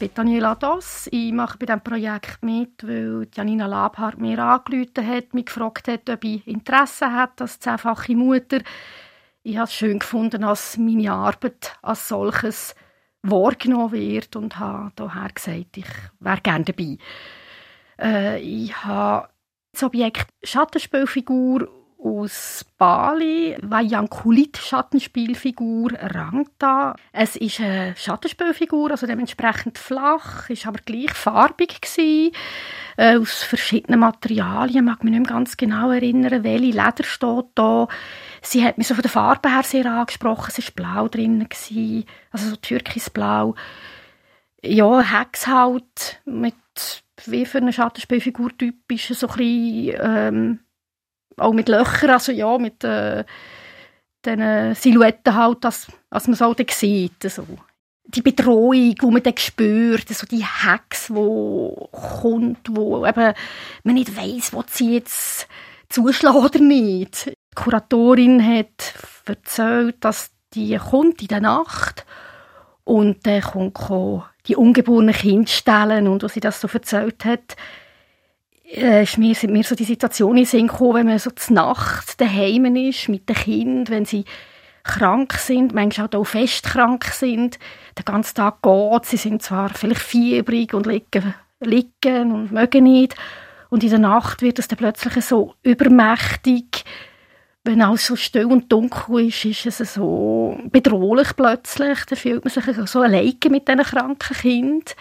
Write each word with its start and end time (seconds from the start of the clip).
Bin 0.00 0.10
Daniela 0.14 0.54
Doss. 0.54 1.08
Ich 1.12 1.30
mache 1.30 1.58
bei 1.58 1.66
diesem 1.66 1.82
Projekt 1.82 2.42
mit, 2.42 2.82
weil 2.82 3.28
Janina 3.34 3.66
Labhardt 3.66 4.18
mir 4.18 4.38
angerufen 4.38 5.06
hat, 5.06 5.34
mich 5.34 5.44
gefragt 5.44 5.88
hat, 5.88 6.08
ob 6.08 6.24
ich 6.24 6.46
Interesse 6.46 7.12
hat 7.12 7.40
als 7.40 7.60
zehnfache 7.60 8.16
Mutter. 8.16 8.60
Ich 9.42 9.58
habe 9.58 9.64
es 9.64 9.74
schön 9.74 9.98
gefunden, 9.98 10.40
dass 10.40 10.78
meine 10.78 11.12
Arbeit 11.12 11.76
als 11.82 12.08
solches 12.08 12.74
wahrgenommen 13.22 13.92
wird 13.92 14.34
und 14.36 14.58
habe 14.58 14.90
daher 14.96 15.28
gesagt, 15.28 15.76
ich 15.76 15.86
wäre 16.18 16.40
gerne 16.40 16.64
dabei. 16.64 16.96
Äh, 18.00 18.40
ich 18.40 18.74
habe 18.82 19.28
das 19.72 19.82
Objekt 19.82 20.28
Schattenspielfigur 20.42 21.68
aus 22.02 22.64
Bali, 22.78 23.56
Vayankulit 23.60 24.56
Schattenspielfigur 24.56 25.92
Rangta. 25.92 26.96
Es 27.12 27.36
ist 27.36 27.60
eine 27.60 27.94
Schattenspielfigur, 27.96 28.90
also 28.90 29.06
dementsprechend 29.06 29.78
flach, 29.78 30.48
ist 30.48 30.66
aber 30.66 30.80
gleich 30.84 31.12
farbig 31.12 31.80
gewesen, 31.80 32.32
äh, 32.96 33.18
aus 33.18 33.42
verschiedenen 33.42 34.00
Materialien. 34.00 34.84
Mag 34.84 35.04
mich 35.04 35.12
nicht 35.12 35.26
mehr 35.26 35.36
ganz 35.36 35.56
genau 35.56 35.90
erinnern, 35.90 36.42
welche 36.42 36.64
Leder 36.64 37.04
steht 37.04 37.46
da. 37.54 37.88
Sie 38.42 38.64
hat 38.64 38.78
mich 38.78 38.88
so 38.88 38.94
von 38.94 39.02
der 39.02 39.10
Farbe 39.10 39.50
her 39.50 39.62
sehr 39.62 39.86
angesprochen. 39.86 40.52
Es 40.56 40.66
war 40.66 40.74
blau 40.74 41.08
drin, 41.08 41.46
gewesen, 41.48 42.04
also 42.30 42.50
so 42.50 42.56
türkisblau. 42.56 43.54
Ja, 44.62 45.00
Hexhaut 45.00 46.20
mit 46.24 46.54
wie 47.26 47.44
für 47.44 47.58
eine 47.58 47.72
Schattenspielfigur 47.72 48.56
typisch, 48.56 49.08
so 49.08 49.28
ein 49.28 49.36
bisschen, 49.36 50.00
ähm, 50.00 50.60
auch 51.36 51.52
mit 51.52 51.68
Löchern, 51.68 52.10
also 52.10 52.32
ja, 52.32 52.58
mit 52.58 52.84
äh, 52.84 53.24
den 54.24 54.74
Silhouetten 54.74 55.34
halt, 55.34 55.64
dass, 55.64 55.86
dass 56.10 56.26
man 56.26 56.34
es 56.34 56.42
auch 56.42 56.54
sieht. 56.70 57.22
So. 57.22 57.44
Die 58.04 58.22
Bedrohung, 58.22 58.94
die 58.94 59.06
man 59.06 59.22
dann 59.22 59.36
spürt, 59.36 60.08
so 60.08 60.26
die 60.26 60.44
Hex, 60.44 61.06
die 61.06 61.14
kommt, 61.92 62.68
wo 62.70 63.06
eben 63.06 63.34
man 63.84 63.94
nicht 63.94 64.16
weiss, 64.16 64.52
wo 64.52 64.62
sie 64.66 64.94
jetzt 64.94 65.48
zuschlägt 65.88 66.34
oder 66.34 66.58
nicht. 66.58 67.26
Die 67.26 67.54
Kuratorin 67.54 68.44
hat 68.44 68.94
erzählt, 69.26 69.96
dass 70.00 70.30
die 70.54 70.76
kommt 70.76 71.22
in 71.22 71.28
der 71.28 71.40
Nacht 71.40 72.04
und 72.84 73.26
dann 73.26 73.42
kommt 73.42 74.24
die 74.46 74.56
ungeborenen 74.56 75.14
Kinder 75.14 75.48
stellen 75.48 76.08
und 76.08 76.22
was 76.22 76.34
sie 76.34 76.40
das 76.40 76.60
so 76.60 76.68
erzählt 76.68 77.24
hat, 77.24 77.56
äh, 78.72 79.02
ist 79.02 79.18
mir, 79.18 79.34
sind 79.34 79.52
mir 79.52 79.64
so 79.64 79.74
die 79.74 79.84
Situation 79.84 80.36
in 80.36 80.66
gekommen, 80.66 80.94
wenn 80.94 81.06
man 81.06 81.18
so 81.18 81.30
zur 81.30 81.54
Nacht 81.54 82.20
daheim 82.20 82.76
ist 82.76 83.08
mit 83.08 83.28
den 83.28 83.36
Kindern, 83.36 83.88
wenn 83.88 84.04
sie 84.04 84.24
krank 84.82 85.34
sind, 85.34 85.74
manchmal 85.74 86.08
auch 86.14 86.24
fest 86.24 86.64
krank 86.64 87.04
sind, 87.04 87.58
den 87.98 88.04
ganzen 88.04 88.34
Tag 88.34 88.62
geht, 88.62 89.04
sie 89.04 89.16
sind 89.16 89.42
zwar 89.42 89.70
vielleicht 89.70 90.00
fiebrig 90.00 90.74
und 90.74 90.86
liegen, 90.86 91.34
liegen 91.60 92.32
und 92.32 92.52
mögen 92.52 92.84
nicht. 92.84 93.14
Und 93.68 93.84
in 93.84 93.90
der 93.90 93.98
Nacht 93.98 94.42
wird 94.42 94.58
es 94.58 94.68
dann 94.68 94.78
plötzlich 94.78 95.24
so 95.24 95.54
übermächtig, 95.62 96.84
wenn 97.62 97.82
alles 97.82 98.06
so 98.06 98.16
still 98.16 98.46
und 98.46 98.72
dunkel 98.72 99.28
ist, 99.28 99.44
ist 99.44 99.80
es 99.80 99.94
so 99.94 100.58
bedrohlich 100.70 101.36
plötzlich, 101.36 102.04
dann 102.06 102.18
fühlt 102.18 102.44
man 102.44 102.52
sich 102.52 102.64
so 102.88 103.02
alleine 103.02 103.34
mit 103.50 103.68
diesen 103.68 103.82
kranken 103.82 104.36
Kindern. 104.36 104.94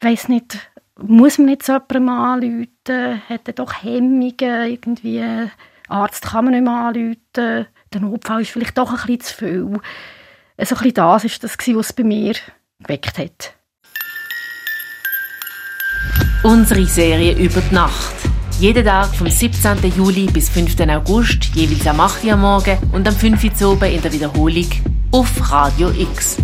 Ich 0.00 0.06
weiss 0.06 0.28
nicht, 0.28 0.58
muss 1.00 1.38
man 1.38 1.46
nicht 1.46 1.62
so 1.62 1.72
jemandem 1.72 2.08
anrufen? 2.08 3.22
Hat 3.28 3.46
er 3.46 3.52
doch 3.52 3.82
Hemmungen? 3.82 4.34
Irgendwie, 4.38 5.24
Arzt 5.88 6.26
kann 6.26 6.44
man 6.44 6.54
nicht 6.54 6.64
mehr 6.64 6.72
anrufen. 6.72 7.66
Der 7.92 8.00
Notfall 8.00 8.42
ist 8.42 8.50
vielleicht 8.50 8.76
doch 8.76 8.90
ein 8.90 8.96
bisschen 8.96 9.20
zu 9.20 9.34
viel. 9.34 9.60
So 9.60 10.74
ein 10.74 10.82
bisschen 10.82 10.94
das 10.94 11.24
war 11.24 11.30
das, 11.40 11.58
was 11.58 11.86
es 11.86 11.92
bei 11.92 12.04
mir 12.04 12.34
geweckt 12.80 13.18
hat. 13.18 13.54
Unsere 16.42 16.84
Serie 16.86 17.32
über 17.36 17.60
die 17.60 17.74
Nacht. 17.74 18.14
Jeden 18.60 18.84
Tag 18.84 19.14
vom 19.14 19.28
17. 19.28 19.92
Juli 19.96 20.26
bis 20.26 20.48
5. 20.48 20.80
August, 20.88 21.44
jeweils 21.54 21.86
am 21.86 22.00
8. 22.00 22.24
Uhr 22.24 22.32
am 22.32 22.40
Morgen 22.40 22.78
und 22.92 23.06
am 23.06 23.14
5. 23.14 23.62
Uhr 23.62 23.72
oben 23.72 23.92
in 23.92 24.02
der 24.02 24.12
Wiederholung 24.12 24.68
auf 25.12 25.52
Radio 25.52 25.90
X. 25.90 26.38